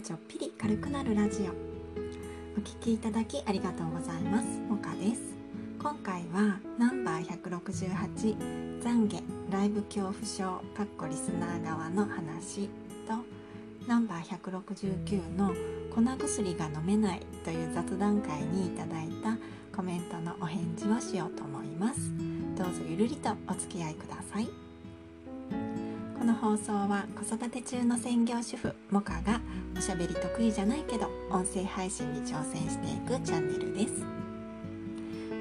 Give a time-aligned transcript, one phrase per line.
[0.00, 1.46] がちょっぴり軽くなるラジオ。
[2.58, 4.46] お聴きいただきありがとうございます。
[4.68, 5.20] もかです。
[5.78, 10.44] 今回はナンバー168懺悔ライブ恐怖症
[10.74, 12.68] かっこリスナー側の話
[13.06, 13.14] と
[13.86, 15.52] ナンバー169の
[15.94, 19.36] 粉薬が飲めないという雑談会にいただいた
[19.76, 22.00] コメントのお返事をしようと思います。
[22.56, 24.69] どうぞゆるりとお付き合いください。
[26.20, 29.40] この放送は子育て中の専業主婦モカが
[29.74, 34.04] おしゃべり得意じゃないけど音声配信に挑戦していくチャンネルです。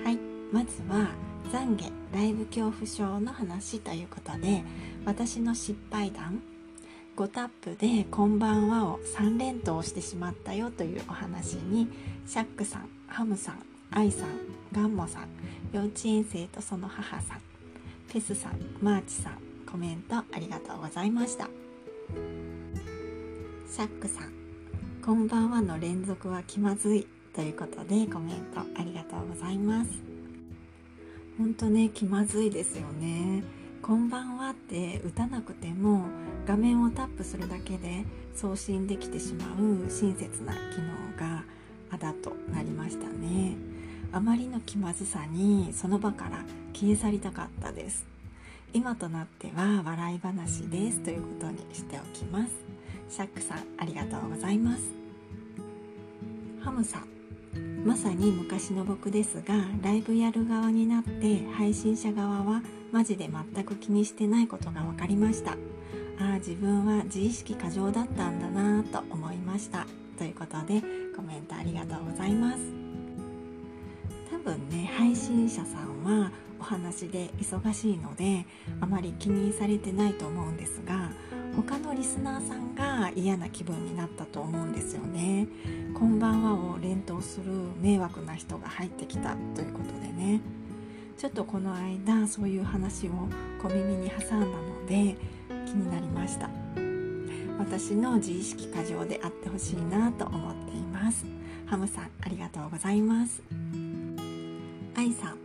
[0.06, 0.18] はい
[0.54, 1.10] まずは
[1.52, 4.64] 懺悔ライブ恐怖症の話ということで
[5.04, 6.42] 私の失敗談。
[7.18, 11.90] 5タップで「こんばんは」を3連投してしまったよというお話に
[12.26, 13.58] シャックさんハムさん
[13.92, 14.30] アイさん
[14.72, 15.28] ガンモさん
[15.74, 17.42] 幼稚園生とその母さん
[18.08, 21.48] ペスさんマーチさんコメントありがとうございました。
[23.70, 24.34] シャックさん
[25.06, 29.92] こんばんはの連続は気まずいということでコメントありがとうございます。
[31.38, 33.44] 本当ね気まずいですよね。
[33.82, 36.04] こんばんはって打たなくても
[36.46, 38.04] 画面をタップするだけで
[38.36, 41.44] 送信できてしまう親切な機能が
[41.92, 43.56] あだとなりましたね。
[44.12, 46.44] あまりの気まずさにその場から
[46.74, 48.19] 消え去りたかったです。
[48.74, 52.54] 今となっては笑い話ですということにしておきます。
[53.10, 54.84] シャックさんありがとうございます。
[56.62, 57.08] ハムさん
[57.84, 65.52] まさに昔の僕ですがライブやる側になって配信者側はマジで全く気にしてないことが分かりました。
[65.52, 69.88] ああ自分は自意識過剰だったんだなと思いました。
[70.18, 70.82] ということで
[71.16, 72.89] コメントありがとうございます。
[74.50, 78.46] 分ね配信者さんはお話で忙しいので
[78.82, 81.12] あまり気にされてないと思うんですが
[81.56, 85.48] 他のリスナーさんが嫌な気分になったと思うんですよね。
[85.94, 87.52] こんばんはを連投する
[87.82, 90.42] 迷惑な人が入ってきたということでね。
[91.18, 93.12] ちょっとこの間そういう話を
[93.62, 95.18] 小耳に挟んだので
[95.66, 96.50] 気になりました。
[97.58, 101.26] 私の自意識過剰であってほしいなと思っています。
[101.66, 103.89] ハムさんありがとうございます。
[105.00, 105.38] 愛さん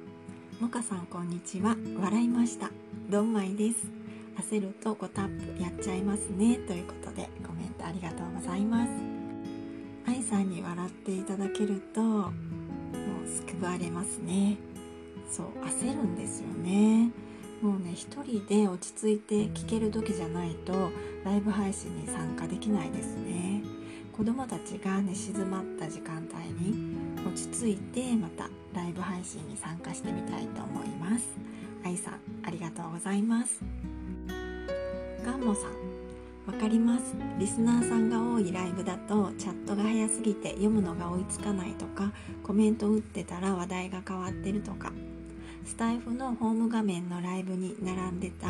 [0.61, 1.77] もかさんこんにちは。
[2.01, 2.73] 笑いました。
[3.09, 3.87] どんまいです。
[4.51, 6.57] 焦ると5タップやっちゃいますね。
[6.57, 8.91] ということでコメントありがとうございます。
[10.09, 12.33] 愛さんに笑っていただけるともう
[13.29, 14.57] 救われますね。
[15.31, 17.13] そう焦るんですよね。
[17.63, 20.91] もうね一人で落ち着いて聞ける時じゃないと
[21.25, 23.63] ライブ配信に参加できないですね。
[24.17, 31.27] 子供たちが寝静まった時間帯に落ち着いてまたライブ配信に参加してみたいと思います。
[31.85, 33.61] 愛さんありがとうございます。
[35.27, 35.73] ガンモさん
[36.47, 37.17] わかります。
[37.41, 42.13] リスナーさんが多いライブだとチャットが早すぎて読むのが追いつかないとか
[42.45, 44.93] コメント打ってたら話題が変わってるとか。
[45.67, 48.49] スタイフのホーム画面のライブに並んでた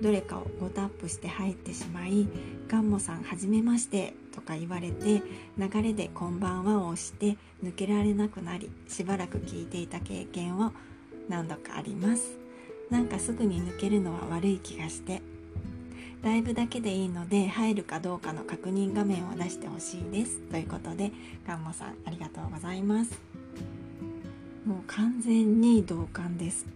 [0.00, 2.28] どれかを5タップして入ってしまい
[2.68, 5.22] 「ガンモさんはじめまして」とか言われて
[5.58, 10.72] 流れで「こんばんは」を押して抜けられなくなりしばらく聞いていた経験を
[11.28, 12.38] 何度かあります。
[12.90, 15.22] なんかすぐに抜けるのは悪い気がして
[16.22, 20.40] ライブだけでいいので入るかどうかの確認画面を出してほしいです。
[20.50, 21.10] ということで
[21.46, 23.18] ガンモさんありがとうございます。
[24.66, 26.66] もう完全に同感です。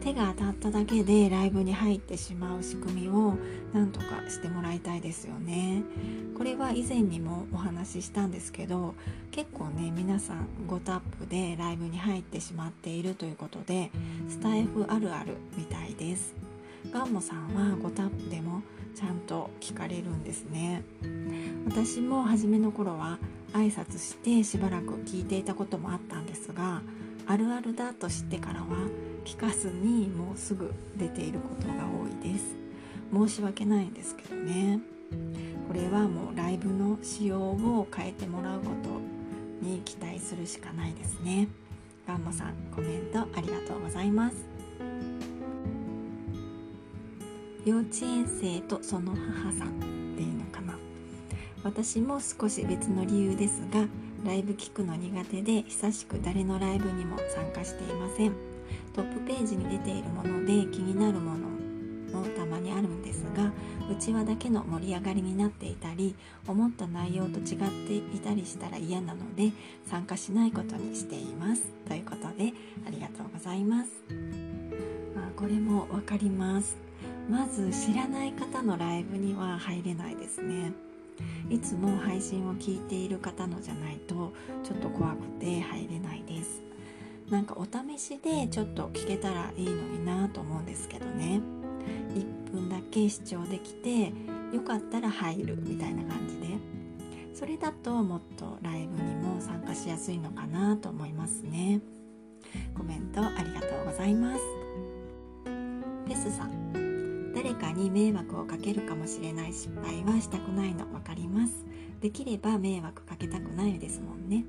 [0.00, 3.34] 手が当たっただけでライブに入ってしまう仕組みを
[3.72, 5.82] なんとかしてもらいたいですよね。
[6.36, 8.94] これは以前にもお話ししたんですけど
[9.32, 13.90] 結構ね皆さん5タップでライブに入ってしまっているということで
[14.28, 16.34] スタイフあるあるみたいです。
[16.92, 18.62] ガンモさんは5タップでも
[18.94, 20.82] ちゃんと聞かれるんですね。
[21.66, 23.18] 私も初めの頃は
[23.52, 26.82] 挨拶してしばらく聞いていたこともあったんですが
[27.30, 28.66] あるあるだと知ってからは
[29.26, 32.56] 聞かずにもうすぐ出ていることが多いです。
[33.12, 34.80] 申し訳ないんですけどね。
[35.68, 41.48] これはもうライブの仕様を変えてもらうことに期待するしかないですね。
[42.06, 44.36] ガンモさんコメントありがとうございます。
[47.66, 50.78] 幼稚園生とその母さんでいいのかな。
[51.62, 53.86] 私も少し別の理由ですが
[54.28, 58.32] ライブ聞くの苦手で久しく誰のライブにも参加していません。
[58.92, 61.48] トップページに出ているもので気になるもの
[62.20, 63.50] もたまにあるんですが
[63.90, 66.14] うちわだけの盛り上がりになっていたり
[66.46, 69.50] 思った内容と違っていたりしたら嫌なので
[69.86, 71.62] 参加しないことにしています。
[71.88, 72.52] ということで
[72.86, 73.88] ありがとうございます、
[75.16, 76.76] まあ、これも分かります。
[77.30, 80.87] まず知らない方のライブには入れないですね。
[81.50, 84.32] いつも配信を聞いている方のじゃないと
[84.62, 86.62] ちょっと怖くて入れないです。
[87.30, 91.40] なんかお試しでちょっと聞けたらいいのになと思うんですけどね。
[92.14, 94.12] 1分だけ視聴できて
[94.52, 96.58] よかったら入るみたいな感じで。
[97.34, 101.80] それだともっとライブにも参加しやすいのかなと思いますね。
[102.76, 104.40] コメントありがとうございます。
[105.44, 106.87] フェスさん。
[107.40, 110.84] 誰かに迷惑をかけるかもしれない失敗はしたくないの。
[110.86, 111.64] 分かります。
[112.00, 114.44] できれば迷惑かけたくないですもんね。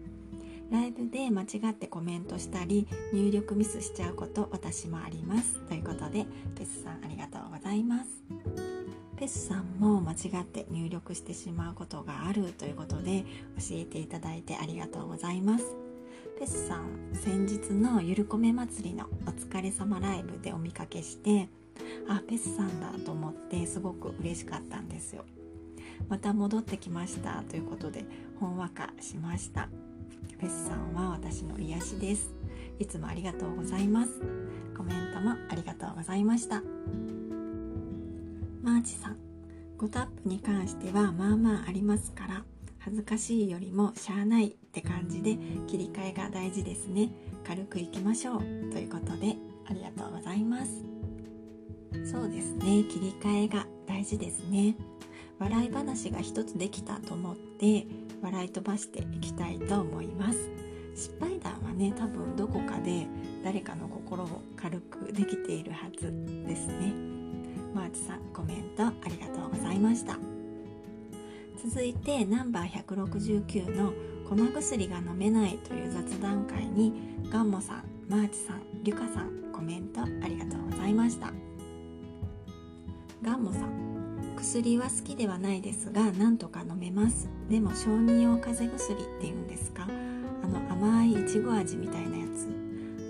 [0.71, 5.59] ライブで間違ってコメントしたり入力ミスしちゃうこと私もあります。
[5.67, 6.25] ということで
[6.55, 8.23] ペスさんありがとうございます。
[9.17, 13.23] ペスさんも間違って入力してしまうことがあるということで
[13.59, 15.75] 教えていただいてありがとうございます。
[16.39, 21.49] ペスさん先日のゆるこめ祭りのお疲れ様ライブでお見かけして
[22.09, 25.23] あペスさんだと思ってすごく嬉しかったんですよ。
[26.07, 27.43] また戻ってきました。
[27.49, 28.03] ということで
[28.39, 29.69] ほんわかしました。
[30.39, 32.31] フェスさんは私の癒しです。
[32.79, 34.19] いつもありがとうございます。
[34.75, 36.63] コメントもありがとうございました。
[38.63, 39.17] マーチさん
[39.77, 42.43] 5タップに関してはまあまあありますから
[42.79, 47.09] 恥ずかしいよりもしゃあないって感じで切り替えが大事ですね。
[47.45, 48.39] 軽くいきましょう。
[48.39, 49.35] ということで
[49.69, 50.88] ありがとうございます。
[52.05, 52.83] そうですね。
[52.83, 54.75] 切り替えが大事ですね。
[55.39, 57.87] 笑い話が一つできたと思って
[58.21, 60.49] 笑い飛ばしていきたいと思います。
[60.95, 63.07] 失敗談はね多分どこかで
[63.43, 66.11] 誰かの心を軽くできているはず
[66.45, 66.93] ですね。
[67.73, 70.17] マーチさんコメントありがとうございました。
[71.63, 73.93] 続いてナンバー169の
[74.29, 76.93] 粉薬が飲めないという雑談会に
[77.29, 81.48] ガンモさんマーチさんリュカさんコメントありがとうございました。
[83.21, 83.89] ガンモさん。
[84.37, 87.27] 薬は好きではないですがなんとか飲めます。
[87.49, 89.87] でも小児用風邪薬っていうんですか？
[90.43, 92.47] あの甘いいちご味みたいなやつ。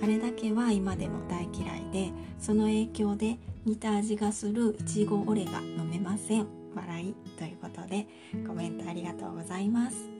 [0.01, 6.47] あれだけは今でも大嫌いでその影響で似た味がするいちごオレが飲めません。
[6.75, 8.07] 笑いということで
[8.47, 10.18] コメントありがとうございます。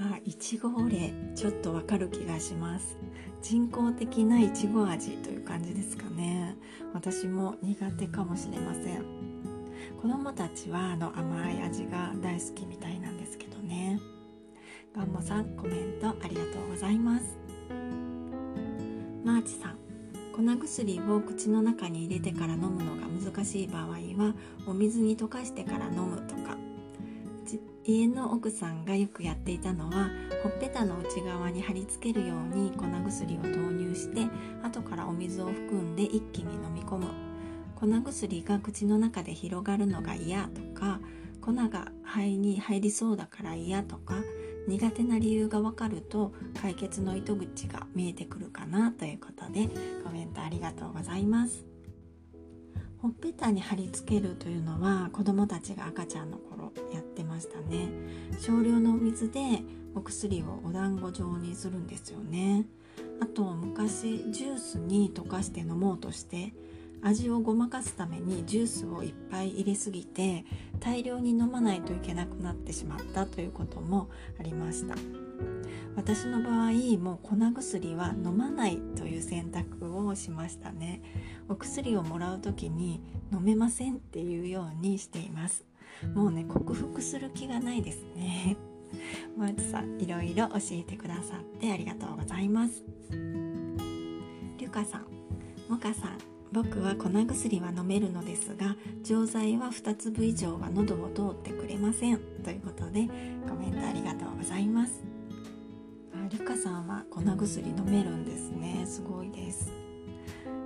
[0.00, 2.96] あいちごオレちょっとわかる気がします。
[3.42, 6.56] 人工的ないちご味という感じですかね。
[6.94, 9.04] 私も苦手かもしれません。
[10.00, 13.98] 子供たちはあの甘い味が大好きみたいなんですけどね。
[14.94, 17.38] ガンモさんコメントありがとうございます。
[19.24, 19.78] マーチさん
[20.32, 24.34] 粉薬を口の中に入れてから飲むのが難しい場合は
[24.66, 26.57] お水に溶かしてから飲むとか。
[27.88, 30.10] 家の奥さんがよくやっていたのは
[30.42, 34.26] ほっぺたの内側に貼り付けるように粉薬を投入して
[34.62, 37.06] 後からお水を含んで一気に飲み込む。
[37.76, 41.00] 粉薬が口の中で広がるのが嫌とか
[41.40, 44.16] 粉が肺に入りそうだから嫌とか
[44.66, 49.68] 苦手な理由がわかると解決の糸口が見えてくるかなということで
[50.04, 51.77] コメントありがとうございます。
[53.00, 57.88] ほっぺたに貼り付けるというのは子供たちが赤ちゃんの頃やってましたね。
[58.40, 59.40] 少量のお水で
[59.94, 62.66] お薬をお団子状にするんですよね。
[63.20, 66.52] あと昔ジュースに溶かして飲もうとして
[67.00, 70.44] 味をごまかすためにジュースをいっぱい入れすぎて
[70.80, 74.08] 大量に飲まないといけなくなってしまったということも
[74.40, 75.27] ありました。
[75.98, 81.02] 私の場合もう粉薬は飲まないという選択をしましたね。
[81.48, 83.02] お薬をもらう時に
[83.32, 85.64] 飲めませんっていうようにしています。
[86.14, 88.56] もうね克服する気がないですね。
[89.36, 92.84] マーチさんいろいろ教えてくださってありがとうございます。
[93.10, 95.06] リュカさん
[95.68, 96.18] モカさん。
[96.52, 102.20] 僕は粉薬は飲めるのですが錠剤は2粒以上は喉を通ってくれません。
[102.44, 103.08] ということで
[103.48, 105.17] コメントありがとうございます。
[106.14, 108.84] あリカさんは粉薬飲めるんですね。
[108.86, 109.72] すごいです。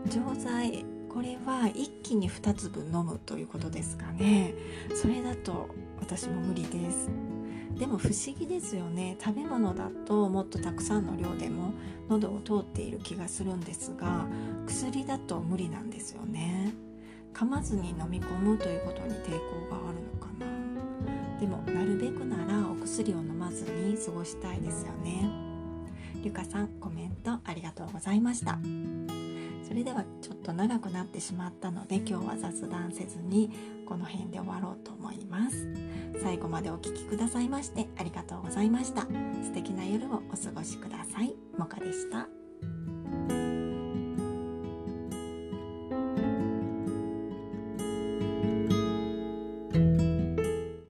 [0.07, 4.55] 錠剤これは一気に2粒飲むということですかね。
[4.95, 5.69] それだと
[6.01, 7.11] 私も無理です。
[7.79, 9.17] でも不思議ですよね。
[9.21, 11.75] 食べ物だともっとたくさんの量でも
[12.09, 14.27] 喉を通っている気がするんですが
[14.67, 16.73] 薬だと無理なんですよね。
[17.35, 20.62] 噛まずに飲み込むということに抵抗があるのかな。
[21.43, 25.29] でもなるべくならお薬を飲まずに過ごしたいですよね。
[26.23, 28.61] りゅかさんコメントありがとうございました。
[29.67, 33.51] それではちょっと長くなってしまったので今日は雑談せずに
[33.89, 35.67] この辺で終わろうと思います。
[36.23, 39.03] 最後までお聴きくださいましてありがとうございました。
[39.43, 41.35] 素敵な夜をお過ごしください。
[41.59, 42.42] もかでした。